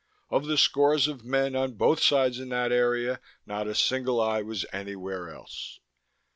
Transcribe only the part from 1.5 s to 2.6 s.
on both sides in